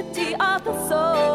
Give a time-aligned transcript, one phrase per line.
[0.00, 1.29] unity of the soul.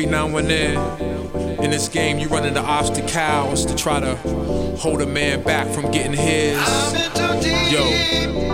[0.00, 4.16] Every now and then in this game you run into obstacles to try to
[4.78, 6.56] hold a man back from getting his.
[7.70, 8.49] Yo.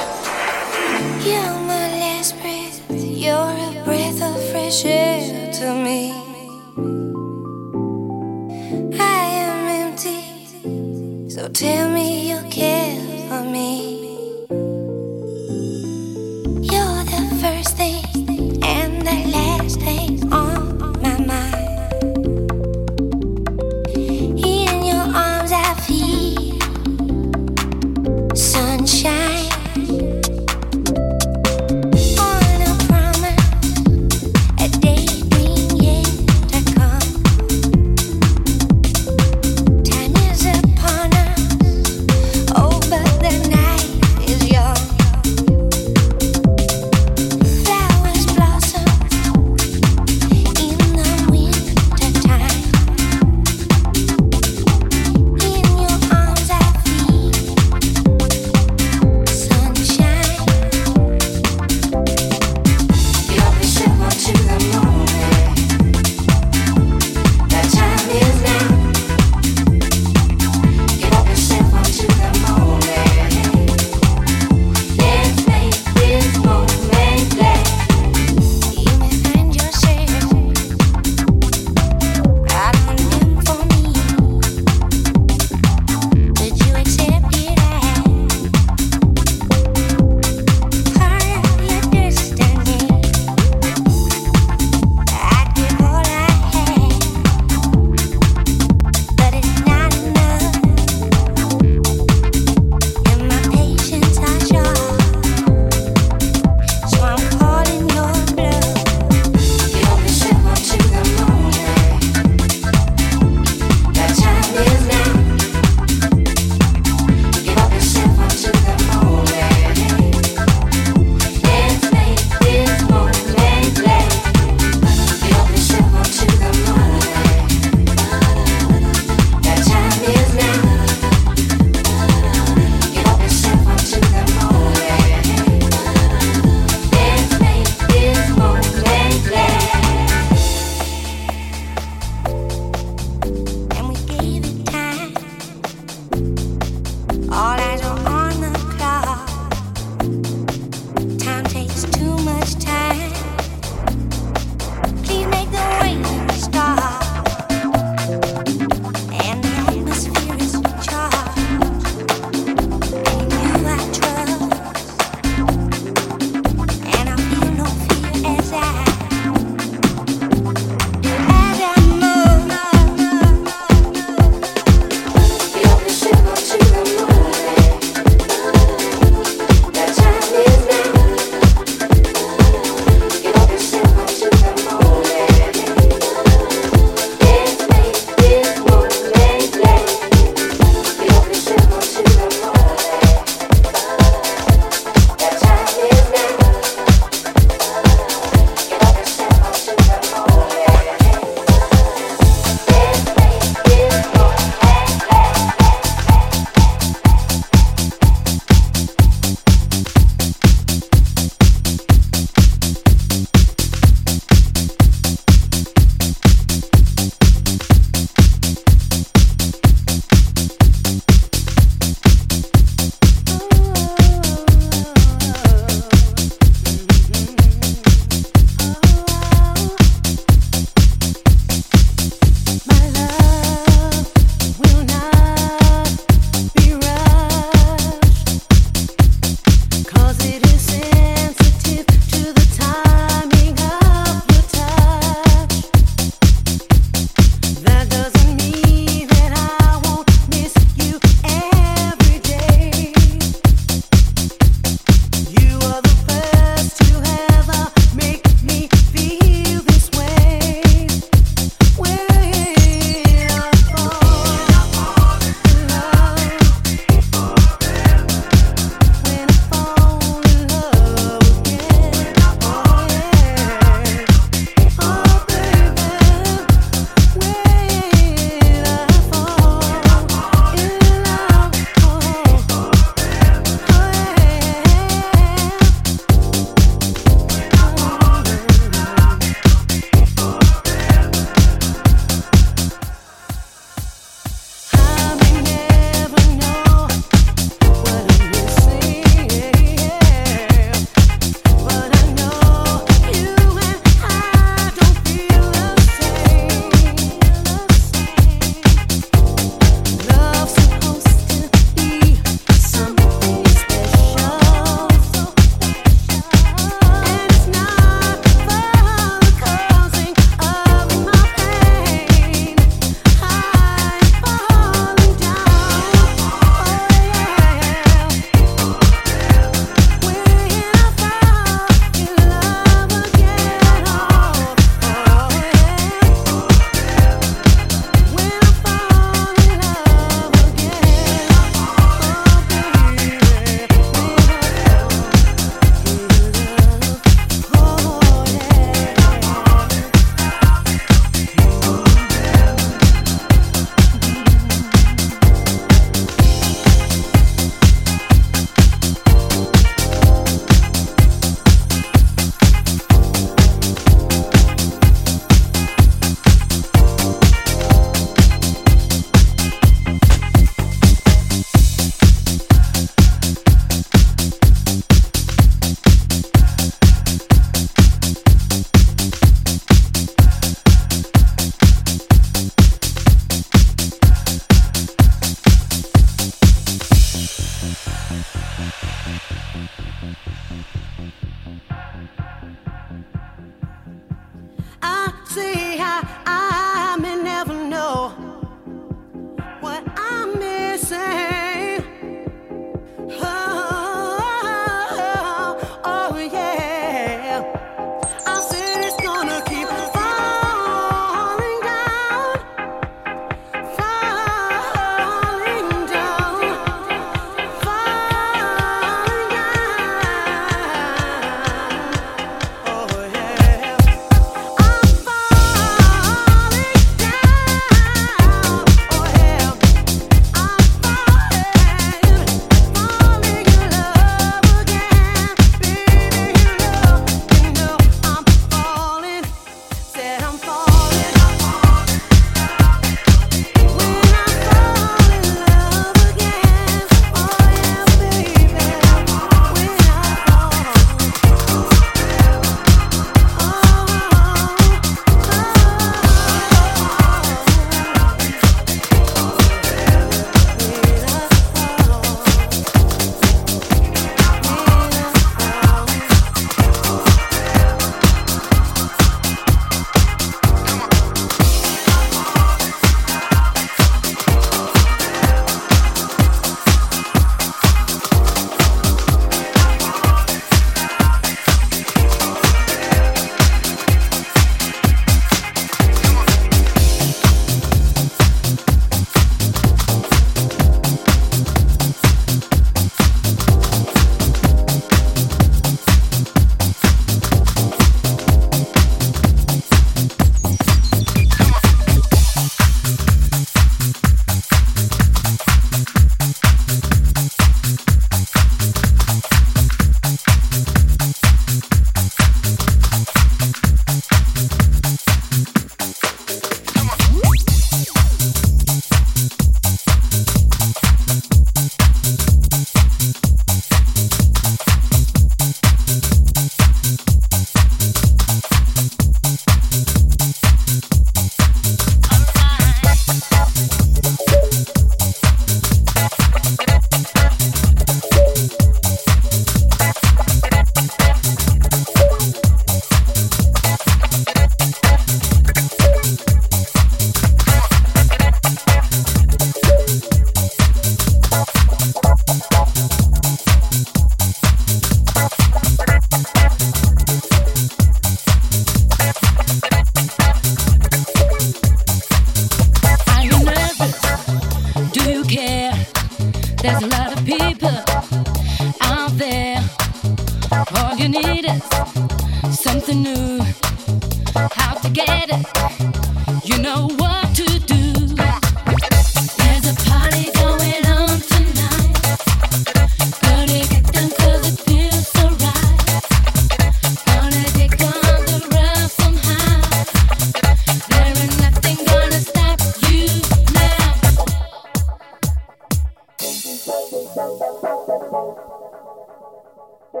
[599.90, 600.00] You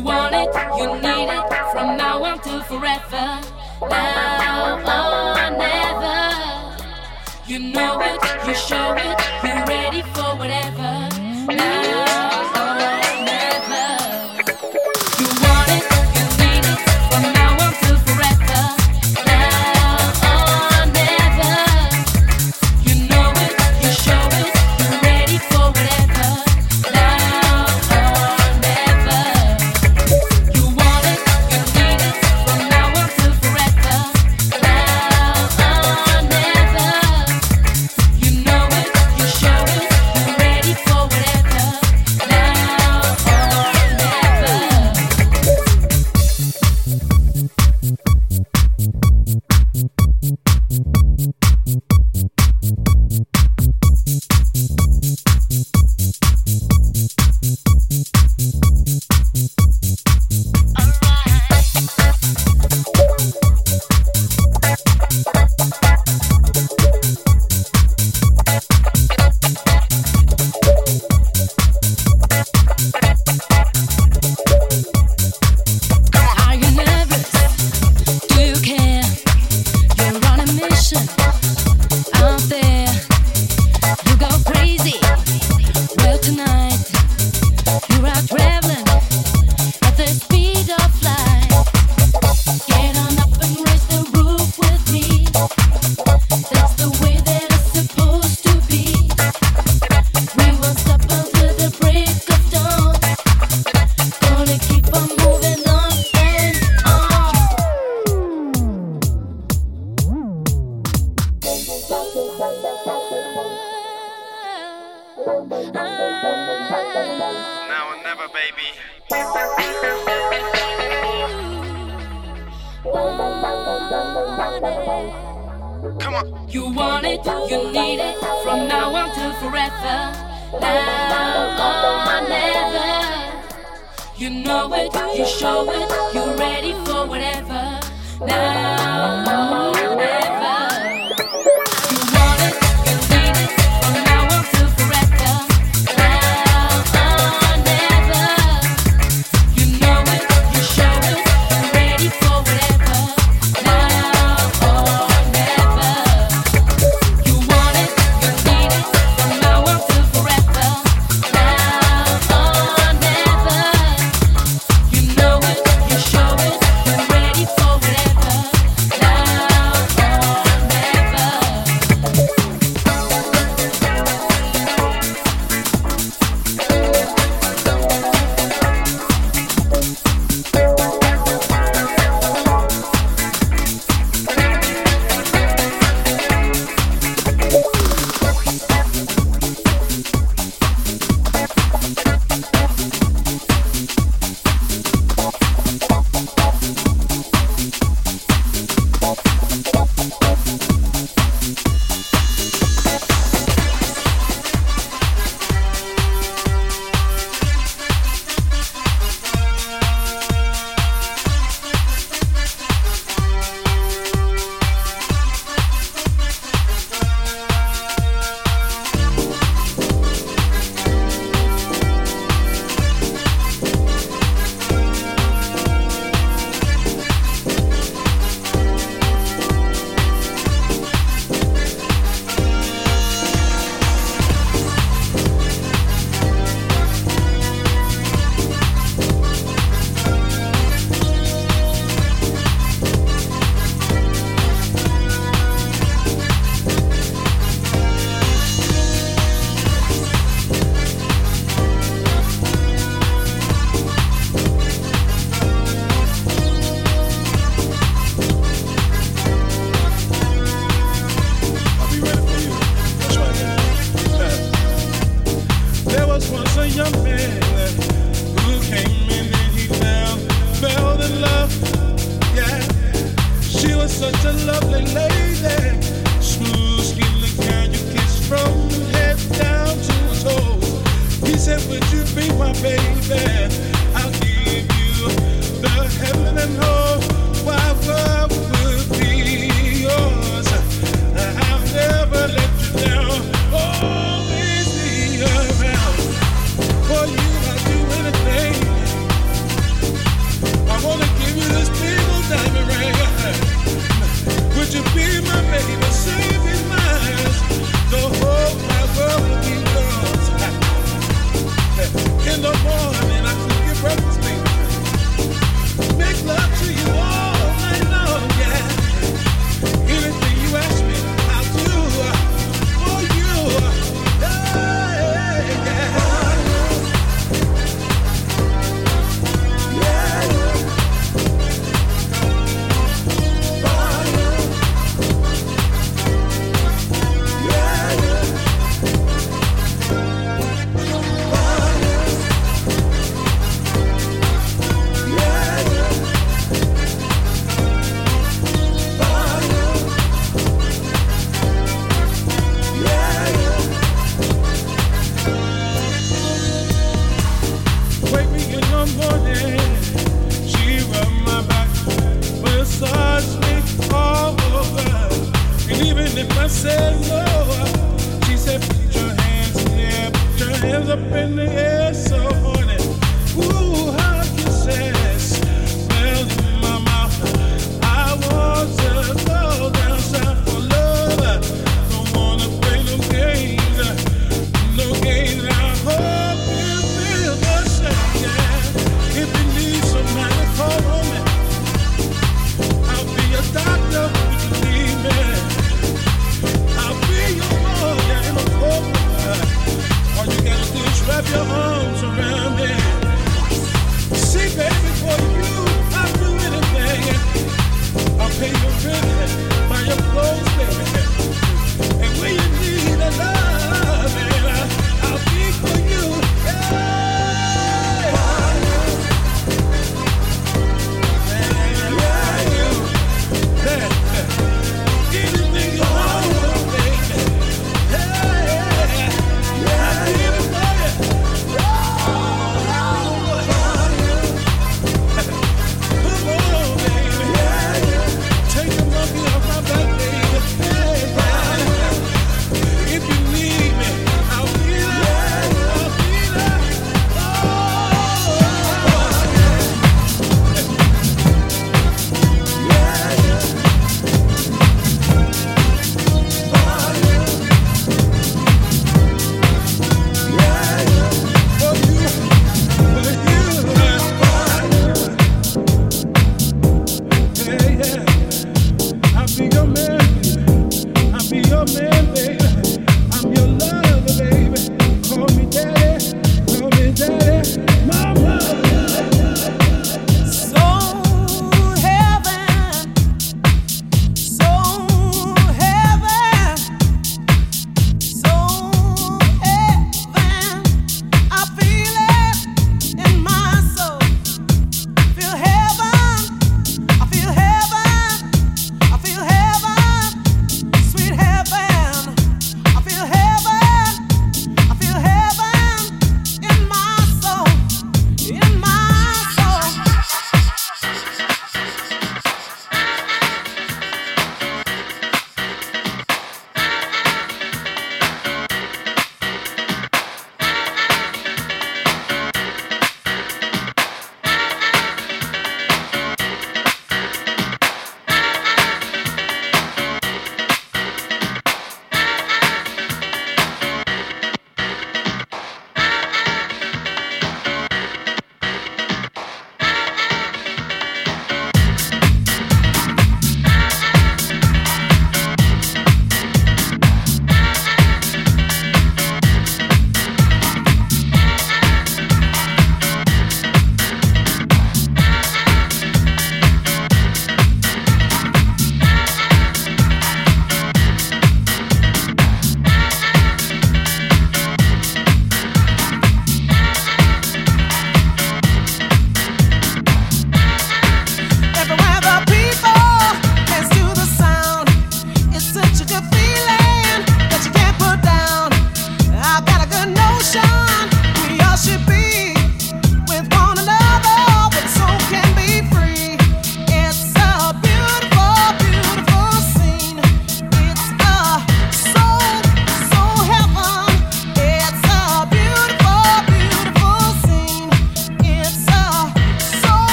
[0.00, 0.48] want it,
[0.78, 3.40] you need it, from now on to forever.
[3.82, 6.18] Now or never.
[7.46, 11.08] You know it, you show it, you're ready for whatever.
[11.54, 11.79] Now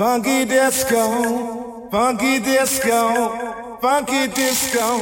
[0.00, 4.98] funky disco, funky disco, funky disco,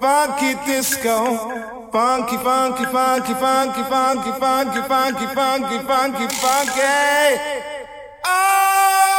[0.00, 6.26] funky disco, funky, funky, funky, funky, funky, funky, funky, funky, funky, funky.
[6.42, 7.40] Funky.
[8.26, 9.15] Oh!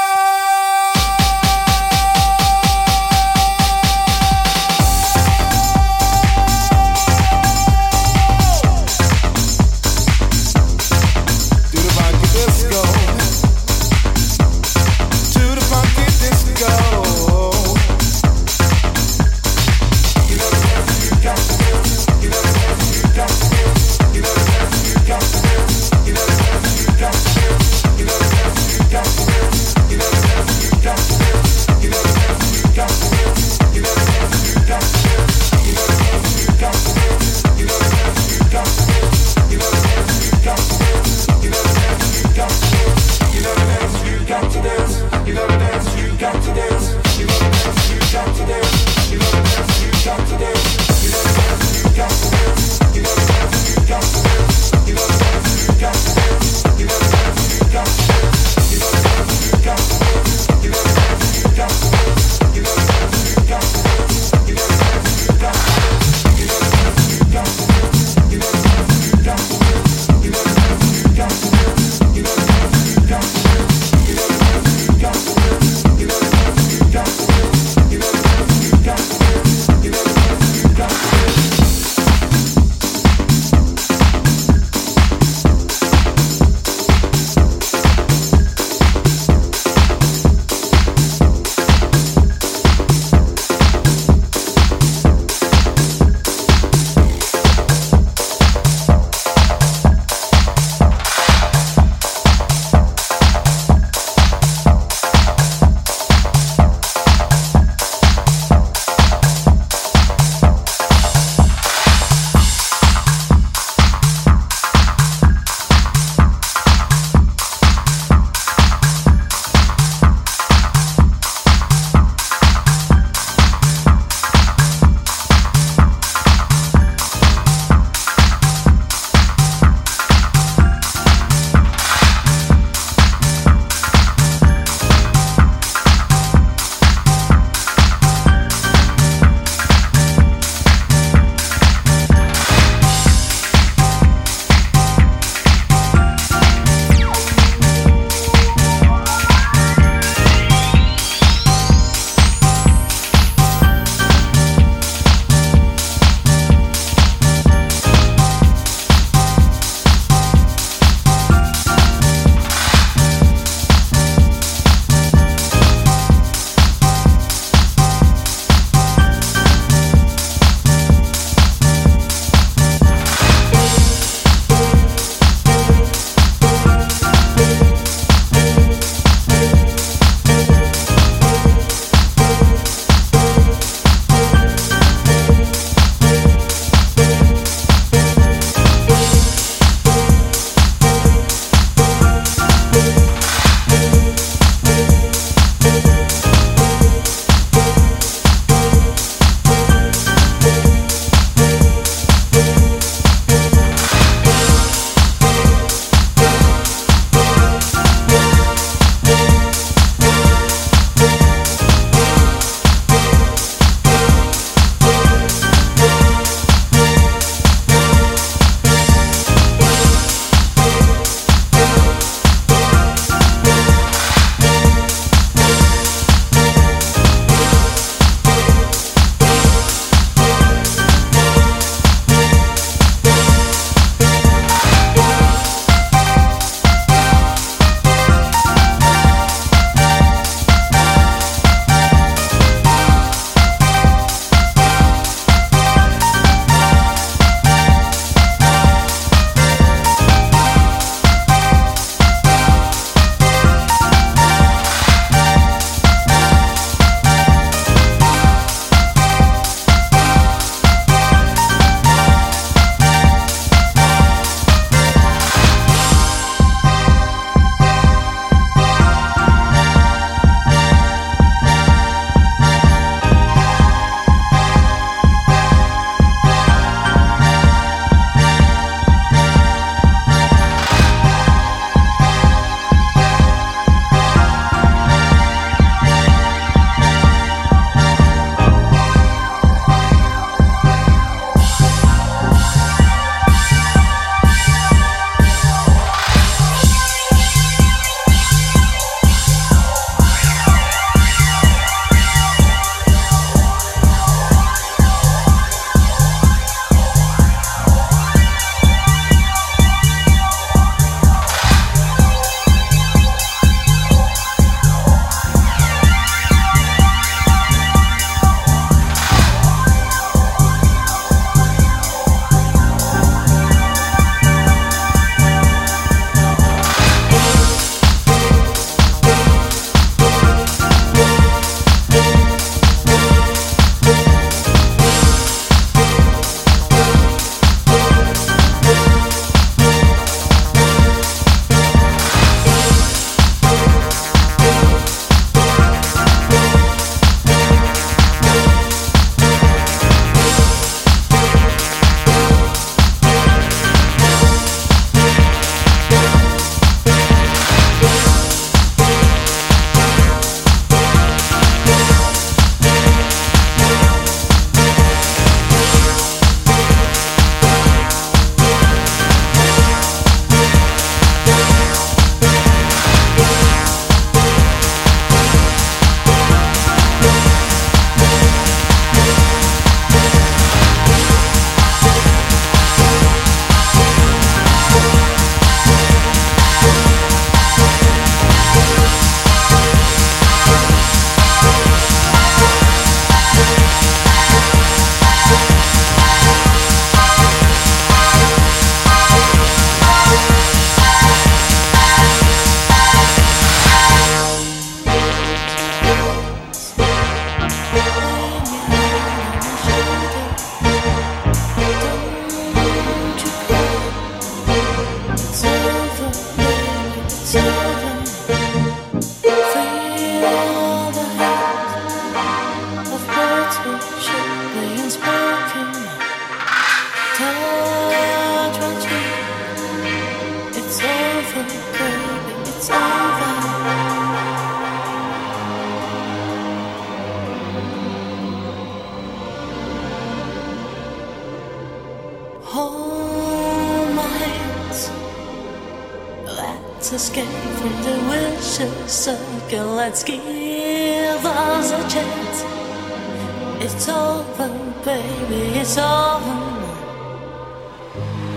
[453.60, 454.50] It's over,
[454.86, 456.38] baby, it's over.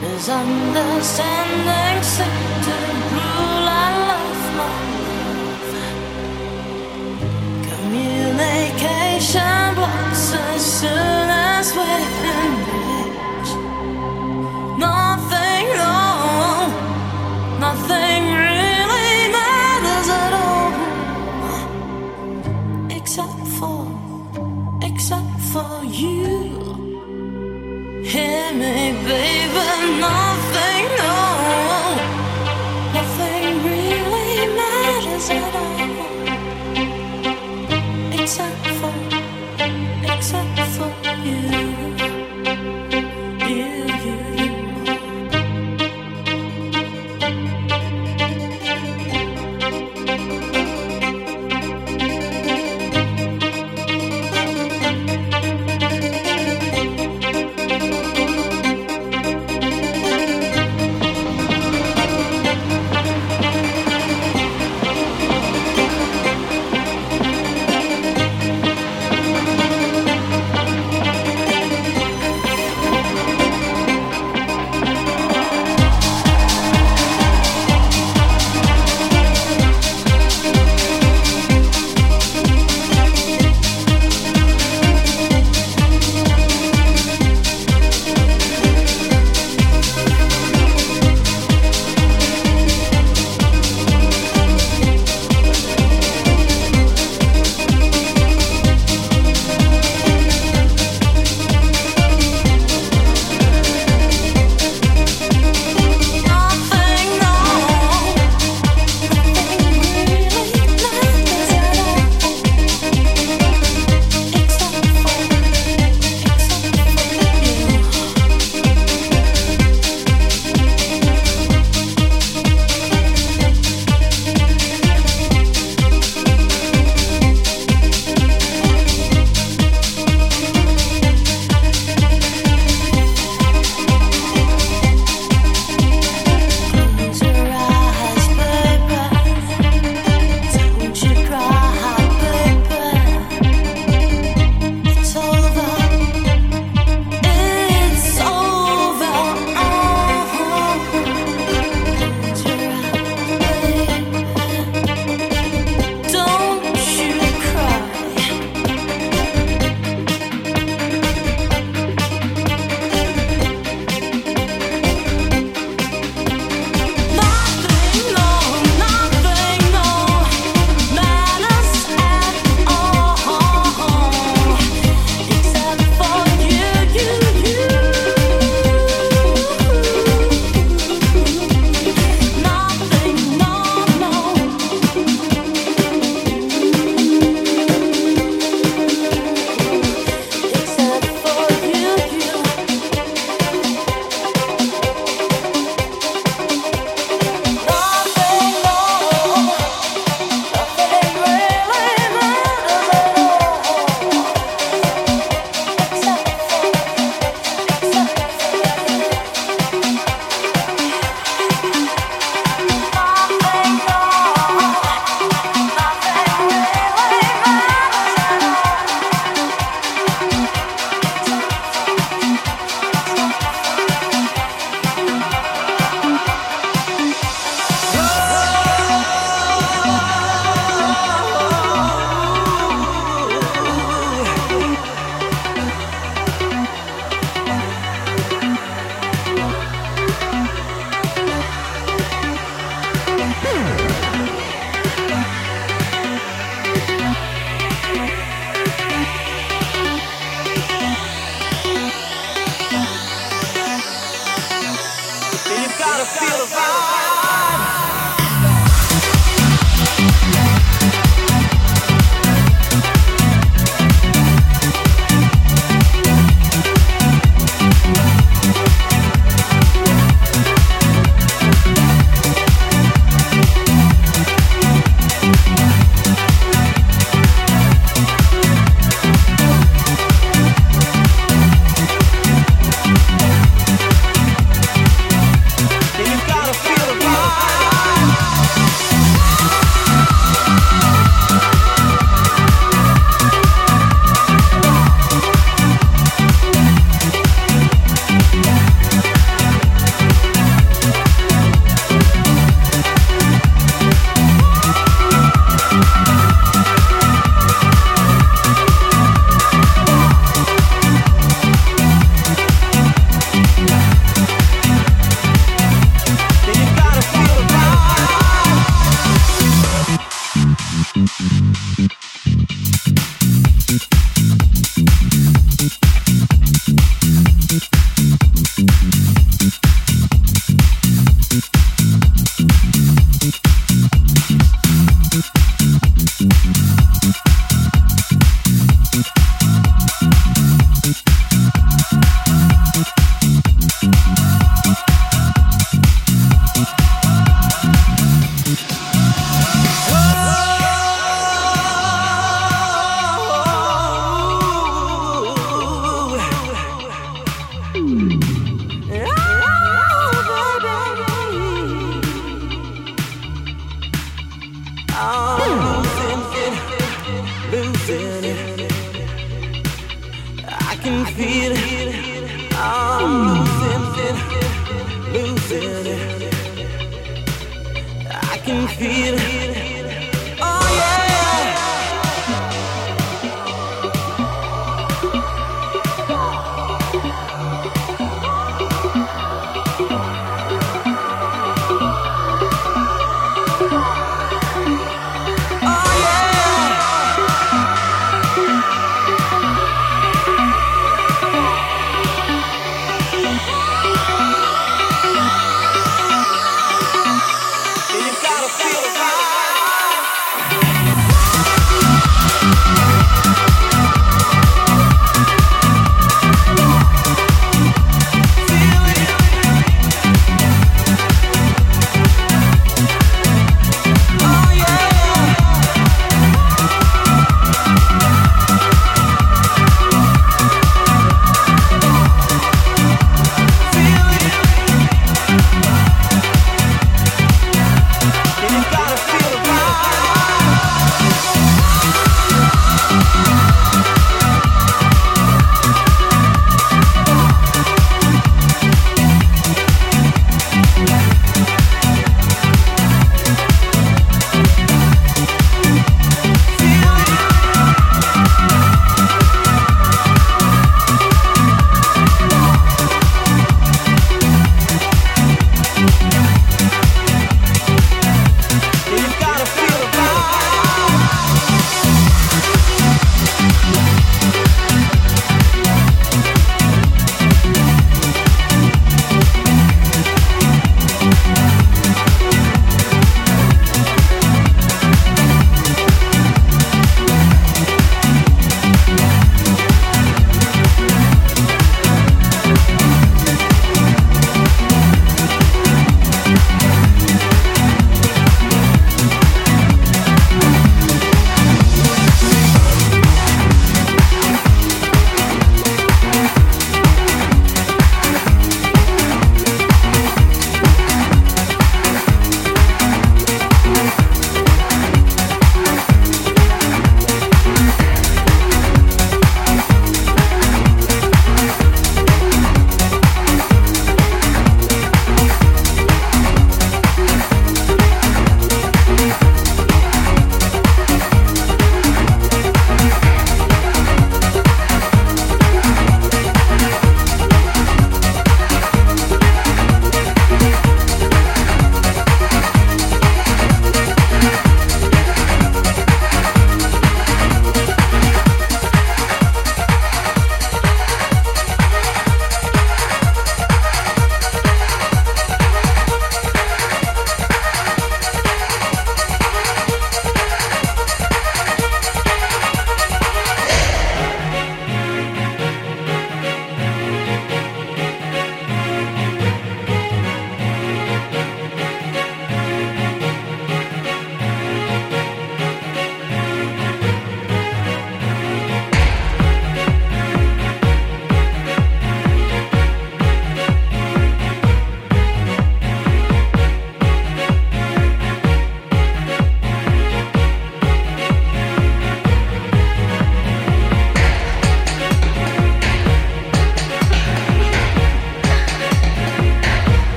[0.00, 2.74] Misunderstanding seem to
[3.14, 5.74] rule our life, my love.
[7.68, 11.90] Communication blocks as soon as we
[28.20, 30.29] Hear me, baby, nothing,